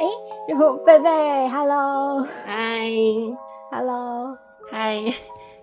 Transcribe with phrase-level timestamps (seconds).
[0.00, 0.06] 哎，
[0.46, 2.88] 有贝贝，Hello，嗨
[3.70, 4.36] ，Hello，
[4.70, 5.02] 嗨，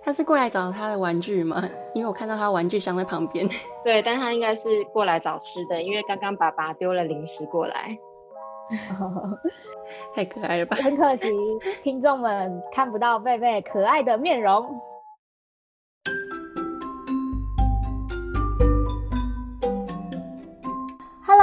[0.04, 1.64] 他是过来找他的玩具吗？
[1.94, 3.48] 因为我看到他玩具箱在旁边。
[3.84, 7.98] 对，但他应该是过来找吃的，因为刚刚爸爸丢了零食过来。
[10.14, 10.76] 太可爱了吧！
[10.78, 11.28] 很可惜，
[11.84, 14.66] 听众们看不到贝贝可爱的面容。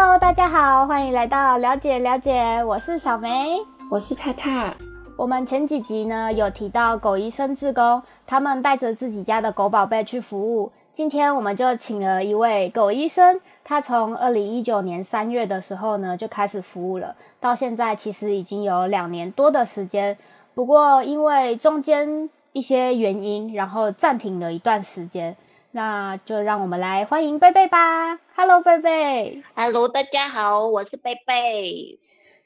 [0.04, 3.56] Hello，大家好，欢迎来到了解了解，我是小梅，
[3.88, 4.74] 我是太太。
[5.16, 10.72] 我们前几集呢有提到狗医生志工，他们带着自己家的狗宝贝去服务。
[10.92, 20.18] 今天我们就请了一位狗医生，他从二零一九年三月的时候呢就开始服务了，到现在其实已经有两年多的时间。
[20.52, 25.36] 不过因为中间一些原因，然后暂停了一段时间。
[25.74, 28.18] 那就让我们来欢迎贝贝吧。
[28.36, 29.42] Hello，贝贝。
[29.54, 31.98] Hello，大家好，我是贝贝。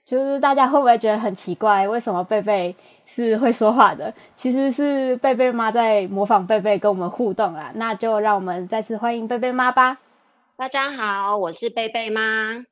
[0.04, 4.14] 就是大家会不会觉得很奇怪，为什么贝贝是会说话的？
[4.36, 7.72] 其实是贝贝妈在模仿贝贝跟我们互动啦。
[7.74, 9.98] 那就让我们再次欢迎贝贝妈吧。
[10.56, 12.64] 大家好，我是贝贝妈。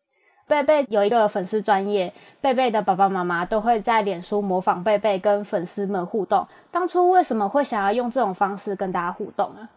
[0.47, 6.47] 贝贝有一个粉丝专业，贝贝的爸爸妈妈都会在脸书模仿贝贝跟粉丝们互动。
[6.71, 9.69] 当初为什么会想要用这种方式跟大家互动呢？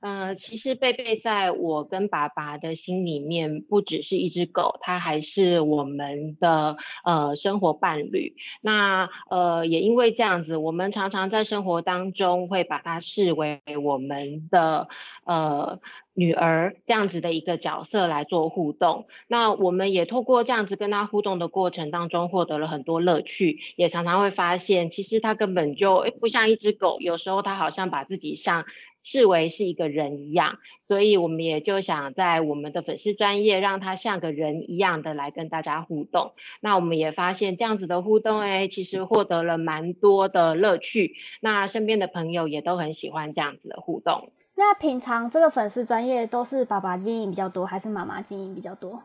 [0.00, 8.36] 呃，其实贝贝在我跟爸爸的心里面，不只是一只狗，它还是我们的呃生活伴侣。
[8.60, 14.86] 那呃也因为这样子，我们常常在生活当中会把它视为我们的
[15.24, 15.80] 呃
[16.14, 19.06] 女儿这样子的一个角色来做互动。
[19.26, 28.64] 那我们也透过这样子跟它互动的过程当中，获得了很多乐趣，也常常会发现，其实它根本就诶不像一只狗，有时候它好像把自己像。
[29.10, 36.32] 视为是一个人一样，所以我们也就想在我们的粉丝专业，让他像个人一样的来跟大家互动。
[36.60, 41.14] 那我们也发现这样子的互动，哎，其实获得了蛮多的乐趣。
[41.40, 44.30] 那身边的朋友也都很喜欢这样子的互动。
[44.56, 49.02] 那平常这个粉丝专业都是爸爸经营比较多，还是妈妈经营比较多？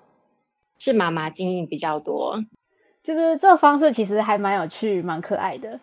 [0.80, 2.44] 是妈妈经营比较多。
[3.02, 5.80] 就是这个方式其实还蛮有趣，蛮可爱的。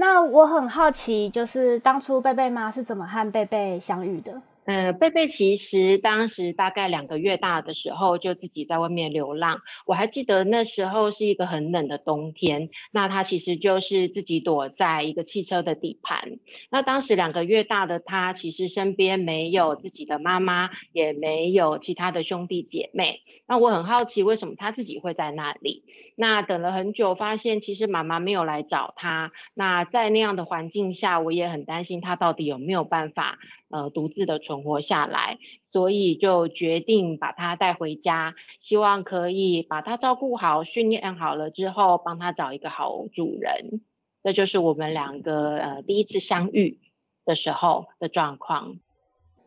[0.00, 4.40] 那我很好奇，就是当初贝贝妈是怎么和贝贝相遇的？
[4.66, 9.62] 嗯，贝贝其实当时大概两个月大的时候，就自己在外面流浪。
[9.84, 16.38] 我还记得那时候是一个很冷的冬天，那他其实就是自己躲在一个汽车的底盘。
[16.70, 23.22] 那当时两个月大的他，其实身边没有自己的妈妈，也没有其他的兄弟姐妹。
[23.48, 25.84] 那我很好奇，为什么他自己会在那里？
[26.14, 29.32] 那等了很久，发现其实妈妈没有来找他。
[29.54, 33.38] 那在那样的环境下，我也很担心他到底有没有办法。
[33.70, 35.38] 呃，独自的存活下来，
[35.72, 43.80] 所以就决定把它带回家，希望可以把它照顾好，训练好了之后，帮它找一个好主人。
[44.22, 46.78] 这就是我们两个呃第一次相遇
[47.24, 48.76] 的时候的状况。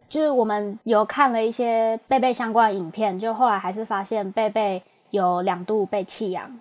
[0.09, 6.59] 就是我们有看了一些贝贝相关的影片，就后来还是发现贝贝有两度被弃养。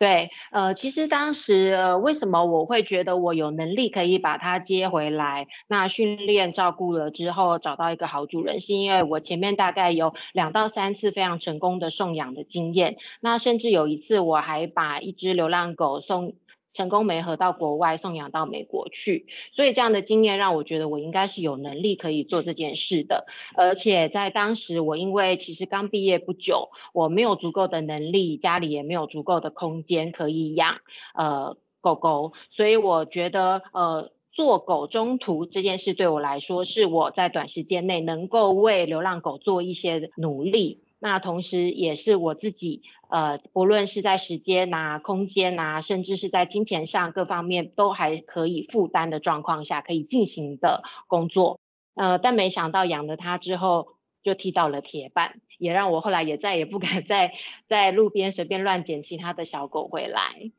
[0.00, 5.46] 对，呃，其实当时，呃，为什么我会觉得我有能力可以把它接回来？
[5.68, 12.96] 那训练照顾了之后，找到一个好主人，是因为我前面大概有两到三次非常成功的送养的经验。
[13.20, 16.34] 那甚至有一次，我还把一只流浪狗送。
[16.74, 23.26] 成功没合到国外送养到美国去，所以这样的经验让我觉得我应该是有能力可以做这件事的。
[23.54, 30.78] 而且在当时，我因为其实刚毕业不久，我没有足够的能力，家里也没有足够的空间可以养
[31.14, 40.83] 呃狗狗，所以我觉得呃做狗中途这件事对我来说，是我在短时间内能够为流浪狗做一些努力。
[41.04, 51.60] 那同时，也是我自己，呃，不论是在时间呐、空间呐，甚至是在金钱上各方面都还可以负担的状况下，可以进行的工作。
[51.94, 53.88] 呃，但没想到养了它之后，
[54.22, 57.34] 就踢到了铁板，也让我后来也再也不敢 在
[57.68, 60.52] 在路边随便乱捡其他的小狗回来。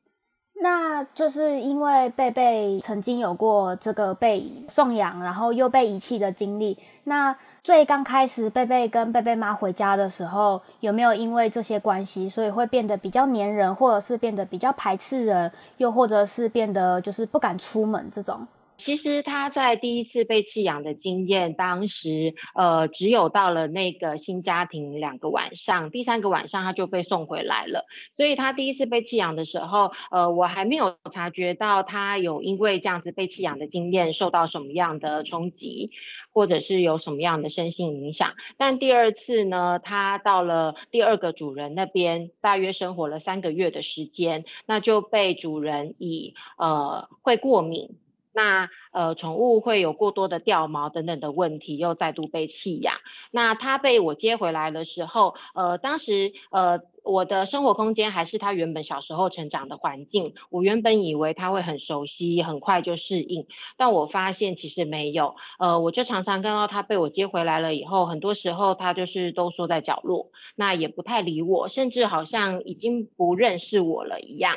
[0.62, 6.78] 那就是因为贝贝曾经有过这个被送养，然后又被遗弃的经历。
[7.06, 7.36] 那
[7.66, 18.46] 最刚开始，贝贝跟贝贝妈回家的时候，有没有因为这些关系，所以会变得比较黏人，或者是变得比较排斥人，又或者是变得就是不敢出门这种？
[18.78, 27.86] 其实他在第一次被弃养的经验，当时呃只有到了那个新家庭两个晚上，第三个晚上他就被送回来了。
[28.18, 35.92] 所以他第一次被弃养的时候，呃我还没有察觉到他有因为这样子被弃养的经验受到什么样的冲击，
[36.32, 38.34] 或者是有什么样的身心影响。
[38.58, 47.96] 但第二次呢，他到了第二个主人那边，大约生活了三个月的时间，那就被主人以呃会过敏。
[48.36, 52.96] 那呃，宠物会有过多的掉毛等等的问题，又再度被弃养。
[53.32, 60.34] 那它被我接回来的时候，呃，当时呃，我的生活空间还是它原本小时候成长的环境。
[60.50, 63.48] 我原本以为它会很熟悉，很快就适应，
[63.78, 65.36] 但我发现其实没有。
[65.60, 74.56] 呃，我就常常看到它被我接回来了以后，很多时候它就是都缩在角落，那也不太理我，甚至好像已经不认识我了一样。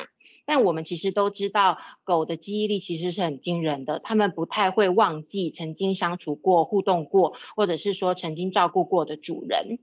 [0.49, 9.77] 但我们其实都知道，狗的记忆力其实是很惊人的，它们不太会忘记曾经相处过、互动过，或者是说曾经照顾过的主人。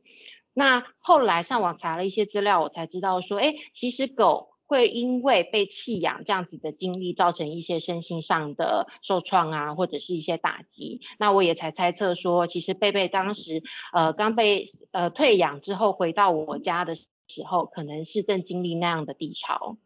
[0.52, 11.00] 那后来上网查了一些资料，我才知道说，哎，其实狗会因为被弃养这样子的经历，造成一些身心上的受创啊，或者是一些打击。
[11.20, 13.62] 那我也才猜测说，其实贝贝当时
[13.92, 17.06] 呃刚被呃退养之后回到我家的时
[17.46, 19.76] 候，可能是正经历那样的低潮。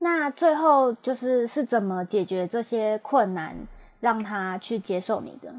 [0.00, 3.56] 那最后就是是怎么解决这些困难，
[4.00, 5.52] 让他去接受你的？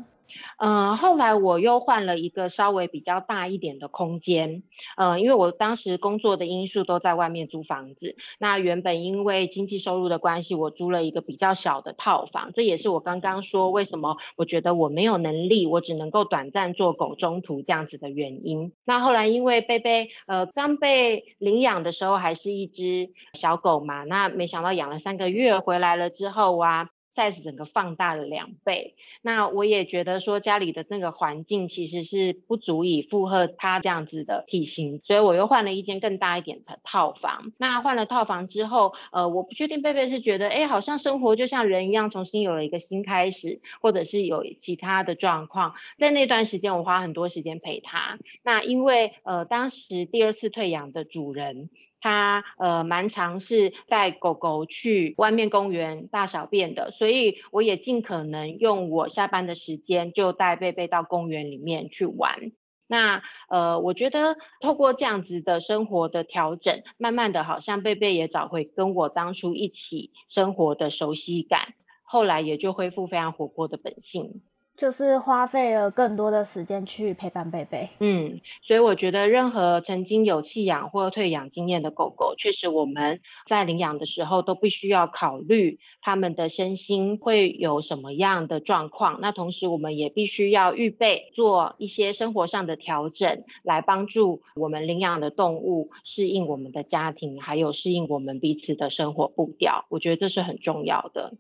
[0.58, 4.64] 嗯，后来我又换了一个稍微比较大一点的空间，
[4.98, 18.74] 嗯，因为我当时工作的因素都在外面租房子，那原本因为经济收入的关系，我租了一个比较小的套房，这也是我刚刚说为什么我觉得我没有能力，我只能够短暂做狗中途这样子的原因。
[18.86, 26.90] 那后来因为贝贝呃刚被领养的时候还是一只小狗嘛，那没想到养了三个月回来了之后啊。
[27.16, 37.52] Size 整个放大了两倍，那我也觉得说家里的那个环境其实是不足以负荷它这样子的体型，所以我又换了一间更大一点的套房。
[37.58, 45.74] 那换了套房之后，呃，我不确定贝贝是觉得，哎，好像生活就像人一样，重新有了一个新开始，或者是有其他的状况。
[45.98, 48.20] 在那段时间，我花很多时间陪他。
[48.44, 51.70] 那因为呃，当时第二次退养的主人。
[52.02, 62.52] 他呃蛮常是带狗狗去外面公园大小便的，所以我也尽可能用我下班的时间就带贝贝到公园里面去玩。
[62.88, 74.42] 那呃，我觉得透过这样子的生活的调整，慢慢的好像贝贝也找回跟我当初一起生活的熟悉感，后来也就恢复非常活泼的本性。
[74.80, 77.90] 就是花费了更多的时间去陪伴贝贝。
[78.00, 89.20] 嗯，所以我觉得任何曾经有弃养或退养经验的狗狗，确实我们在领养的时候都必须要考虑他们的身心会有什么样的状况。
[89.20, 99.86] 那同时我们也必须要预备做一些生活上的调整，来帮助我们领养的动物适应我们的家庭，还有适应我们彼此的生活步调。
[99.90, 101.34] 我觉得这是很重要的。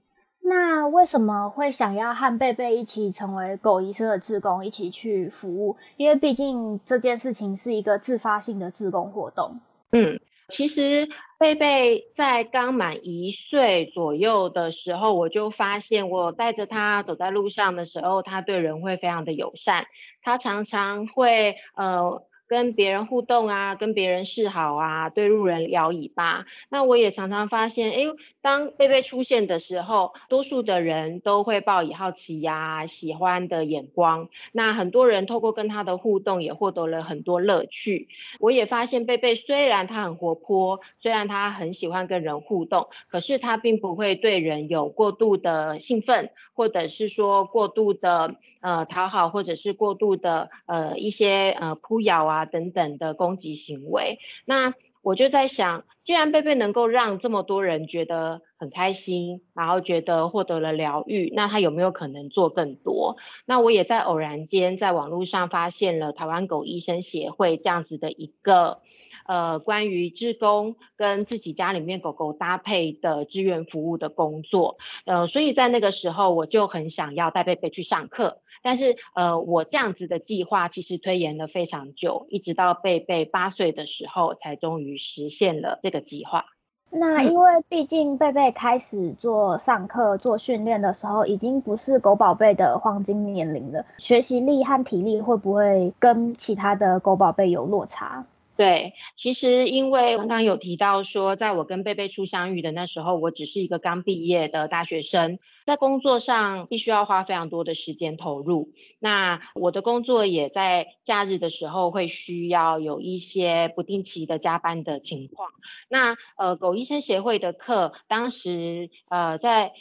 [0.49, 5.77] 那为什么会想要和贝贝一起成为狗医生的志工，一起去服务？
[5.95, 9.59] 因为毕竟这件事情是一个自发性的志工活动。
[9.91, 10.19] 嗯，
[10.49, 11.07] 其实
[11.37, 19.85] 贝贝在刚满一岁左右的时候，我就发现，我带着他走在路上的时候，他对人会非常的友善，
[20.23, 22.23] 他常常会呃。
[22.49, 26.47] 跟别人互动啊，跟别人示好啊，对路人摇尾巴。
[26.69, 27.97] 那我也常常发现，哎，
[28.41, 34.29] 当贝贝出现的时候，多数的人都会报以好奇呀、喜欢的眼光。
[34.51, 38.07] 那很多人透过跟他的互动，也获得了很多乐趣。
[38.39, 52.38] 我也发现，贝贝虽然他很活泼，虽然他很喜欢跟人互动，可是他并不会对人有过度的兴奋，或者是说过度的呃讨好，或者是过度的呃一些呃扑咬啊。
[52.39, 63.15] 啊等等的攻击行为，那我就在想，既然贝贝能够让这么多人觉得很开心，然后觉得获得了疗愈，那他有没有可能做更多？
[63.45, 68.79] 那我也在偶然间在网络上发现了台湾狗医生协会这样子的一个
[69.25, 78.41] 呃关于志工跟自己家里面狗狗搭配的志愿服务的工作，呃，所以在那个时候我就很想要带贝贝去上课。
[78.61, 86.45] 但是，呃，我这样子的计划其实推延了非常久，一直到贝贝八岁的时候，才终于实现了这个计划。
[86.91, 98.25] 那因为毕竟贝贝开始做上课、做训练的时候，已经不是狗宝贝的黄金年龄了，学习力和体力会不会跟其他的狗宝贝有落差？
[98.59, 108.73] 对，其实因为刚刚有提到说，在我跟贝贝初相遇的那时候，我只是一个刚毕业的大学生，在工作上必须要花非常多的时间投入。
[108.99, 115.51] 那我的工作也在假日的时候会需要有一些不定期的加班的情况。
[115.87, 119.71] 那呃，狗医生协会的课，当时呃在。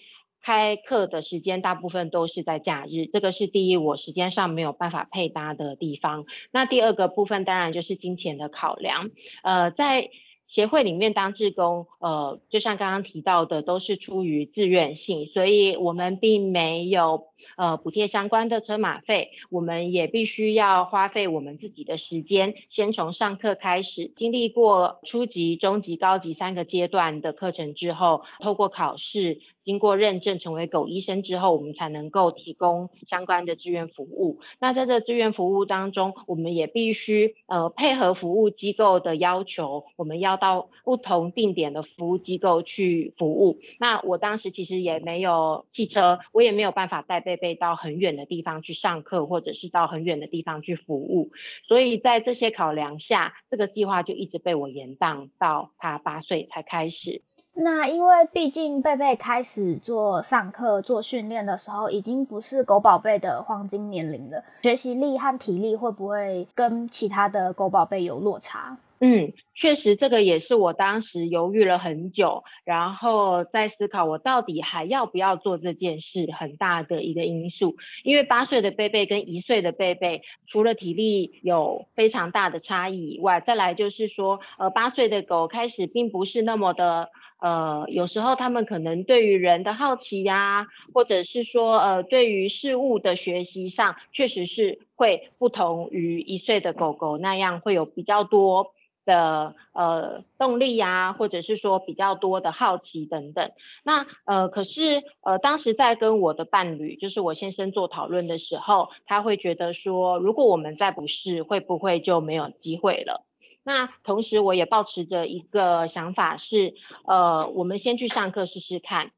[0.42, 6.26] 开课的时间大部分都是在假日，这个是第一，我时间上没有办法配搭的地方。
[6.50, 9.11] 那第二个部分当然就是金钱的考量，
[9.42, 10.11] 呃，在。
[10.49, 17.26] 协会里面当志工，呃，就像刚刚提到的，都是出于自愿性，所以我们并没有
[17.59, 34.40] 呃补贴相关的车马费，我们也必须要花费我们自己的时间，先从上课开始，经历过初级、中级、高级三个阶段的课程之后，透过考试，经过认证成为狗医生之后，我们才能够提供相关的志愿服务。
[34.58, 43.58] 那在这志愿服务当中，我们也必须呃配合服务机构的要求，我们要到不同定点的服务机构去服务。
[43.78, 51.30] 那我当时其实也没有汽车，我也没有办法带贝贝到很远的地方去上课，或者是到很远的地方去服务。
[51.66, 57.20] 所以在这些考量下，这个计划就一直被我延宕到他八岁才开始。
[57.60, 64.44] 那因为毕竟贝贝开始做上课、做训练的时候，已经不是狗宝贝的黄金年龄了。
[64.62, 68.76] 学习力和体力会不会跟其他的狗宝贝有落差？
[69.00, 77.76] 嗯，确实，这个也是我当时犹豫了很久，然后在思考我到底还要不要做这件事，很大的一个因素。
[78.04, 87.10] 因为八岁的贝贝跟一岁的贝贝，除了体力有非常大的差异以外，再来就是说，呃，八岁的狗开始并不是那么的。
[87.40, 98.73] 呃，有时候他们可能对于人的好奇呀、或者是说，呃，对于事物的学习上，确实是会不同于一岁的狗狗那样，会有比较多
[99.04, 103.52] 的呃动力呀、或者是说比较多的好奇等等。
[103.85, 113.27] 那呃，可是呃，当时在跟我的伴侣，就是我先生做讨论的时候，他会觉得说，如果我们再不试，会不会就没有机会了？
[113.68, 116.72] 那同时，我也抱持着一个想法是，
[117.06, 119.10] 呃，我们先去上课试试看，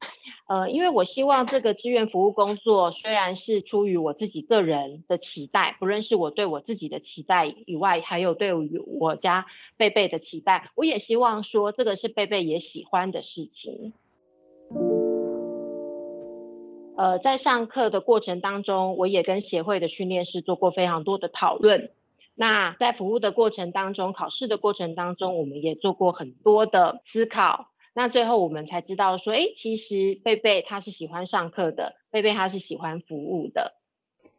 [0.49, 13.93] 呃，因为我希望这个志愿服务工作虽然是出于我自己个人的期待，不论是我对我自己的期待以外，还有对于我家贝贝的期待，我也希望说这个是贝贝也喜欢的事情。
[16.97, 21.93] 呃，在上课的过程当中，我也跟协会的训练师做过非常多的讨论。
[22.41, 27.67] 那在服务的过程当中，考试的过程当中，我们也做过很多的思考。
[27.93, 33.75] 那最后我们才知道说，哎，其实贝贝他是喜欢上课的，贝贝他是喜欢服务的。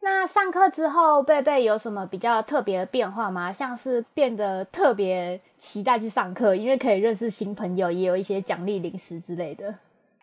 [0.00, 3.52] 那上课之后，贝贝有什么比较特别的变化吗？
[3.52, 9.78] 像是变得特别期待去上课，因为可以认识新朋友，也有一些奖励零食之类的。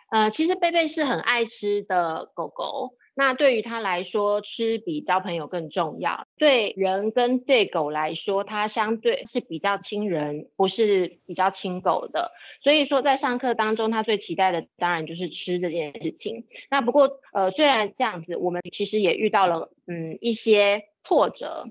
[0.09, 2.89] 呃，其实贝贝是很爱吃的狗狗。
[3.19, 6.25] 那对于他来说，吃比交朋友更重要。
[6.37, 12.31] 对人跟对狗来说，它相对是比较亲人，不是比较亲狗的。
[12.63, 16.45] 所以说，在上课当中，他最期待的当然就是吃这件事情。
[16.71, 21.65] 那不过，呃，虽然这样子，我们其实也遇到了嗯一些挫折。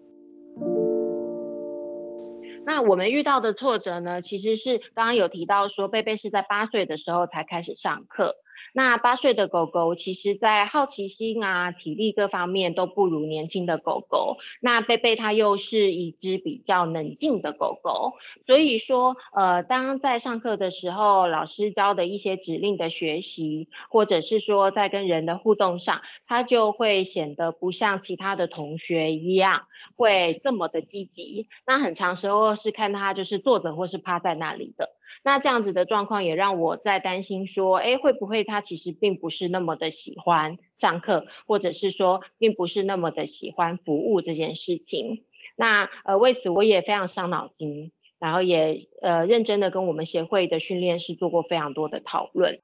[2.66, 8.36] 那我们遇到的挫折呢，其实是刚刚有提到说，贝贝是在八岁的时候才开始上课。
[8.72, 14.36] 那八岁的狗狗，其实在好奇心啊、体力各方面都不如年轻的狗狗。
[14.60, 18.14] 那贝贝它又是一只比较冷静的狗狗，
[18.46, 31.48] 所以说，呃，当在上课的时候，老师教的一些指令的学习，或者是说在跟人的互动上，它就会显得不像其他的同学一样会这么的积极。
[31.66, 34.97] 那很长时候是看它就是坐着或是趴在那里的。
[35.22, 45.24] 那这样子的状况也让我在担心说，哎，会不会他其实并不是那么的喜欢上课，或者是说并不是那么的喜欢服务这件事情。
[45.56, 52.60] 那呃，为此我也非常伤脑筋，然后也呃认真的跟我们协会的训练师做过非常多的讨论。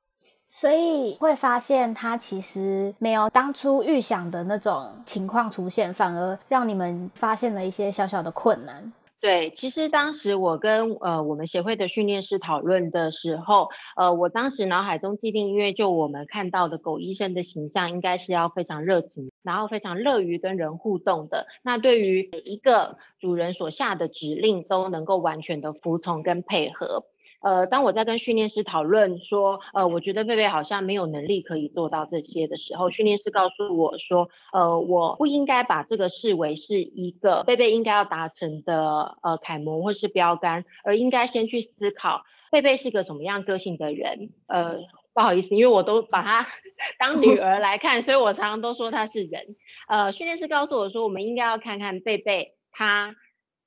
[0.46, 8.92] 所以会发现他其实没有当初预想的那种情况出现，反而让你们发现了一些小小的困难。
[9.25, 21.47] 对，其实当时我跟呃我们协会的训练师讨论的时候，呃，我当时脑海中既定，因为就我们看到的狗医生的形象，应该是要非常热情，然后非常乐于跟人互动的。
[21.62, 27.07] 那对于每一个主人所下的指令，都能够完全的服从跟配合。
[27.44, 44.30] 呃，当我在跟训练师讨论说，呃，我觉得贝贝好像没有能力可以做到这些的时候，训练师告诉我说，呃，我不应该把这个视为是一个贝贝应该要达成的呃楷模或是标杆，而应该先去思考贝贝是个什么样个性的人。
[44.46, 44.78] 呃，
[45.12, 46.46] 不好意思，因为我都把她
[46.98, 49.54] 当女儿来看，所以我常常都说她是人。
[49.86, 53.14] 呃，训练师告诉我说，我们应该要看看贝贝他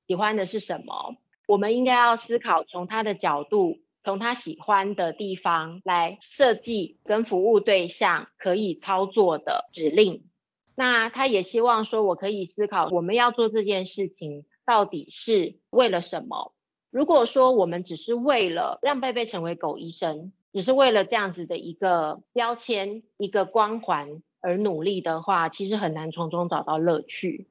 [0.08, 1.14] 喜欢的是什么。
[1.48, 10.26] 我们应该要思考，从他的角度，从他喜欢的地方来设计跟服务对象可以操作的指令。
[10.74, 16.52] 那他也希望说，我可以思考，我们要做这件事情到底是为了什么？
[16.90, 27.48] 如果说我们只是为了让贝贝成为狗医生，只是为了这样子的一个标签、一个光环而努力的话，其实很难从中找到乐趣。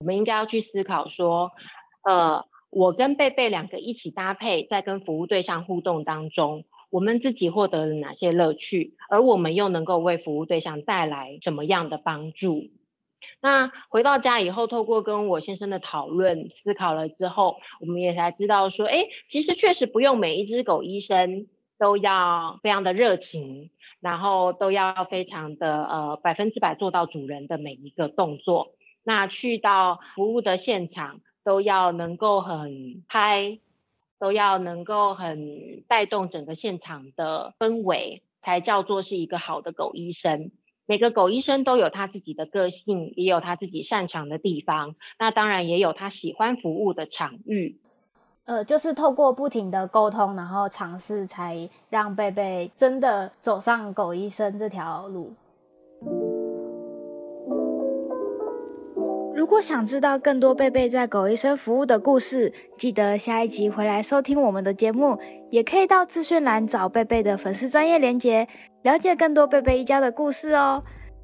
[0.00, 1.52] 我们应该要去思考说，
[2.02, 2.44] 呃。
[2.76, 12.64] 我跟贝贝两个一起搭配，在跟服务对象互动当中，我们自己获得了哪些乐趣，而我们又能够为服务对象带来什么样的帮助？
[13.40, 21.46] 那回到家以后，透过跟我先生的讨论、思考了之后，我们也才知道说，哎，其实确实不用每一只狗医生
[21.78, 28.74] 都要非常的热情，然后都要非常的呃百分之百做到主人的每一个动作。
[29.02, 31.22] 那去到服务的现场。
[31.46, 33.60] 都要能够很嗨，
[34.18, 40.50] 都要能够很带动整个现场的氛围，才叫做是一个好的狗医生。
[40.86, 47.78] 每个狗医生都有他自己的个性，也有他自己擅长的地方，那当然也有他喜欢服务的场域。
[48.46, 55.32] 呃，就是透过不停的沟通，然后尝试，才让贝贝真的走上狗医生这条路。
[59.36, 65.18] 如果想知道更多贝贝在狗医生服务的故事，记得下一集回来收听我们的节目，
[65.50, 68.46] 也可以到资讯栏找贝贝的粉丝专业连结，
[68.82, 70.82] 了解更多贝贝一家的故事哦。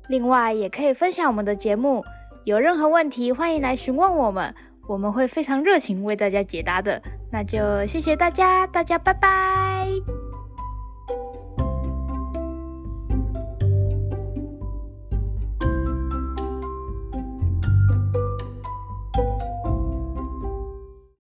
[0.08, 2.04] 另外，也可以分享我们的节目，
[2.44, 4.54] 有任何问题欢迎来询问我们，
[4.86, 7.00] 我们会非常热情为大家解答的。
[7.32, 9.88] 那就谢谢大家，大家拜拜。